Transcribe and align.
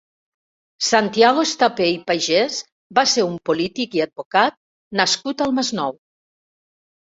Santiago 0.85 1.43
Estapé 1.47 1.89
i 1.95 1.99
Pagès 2.07 2.57
va 3.01 3.03
ser 3.11 3.27
un 3.27 3.35
polític 3.51 3.99
i 3.99 4.03
advocat 4.07 4.59
nascut 5.03 5.45
al 5.49 5.55
Masnou. 5.61 5.97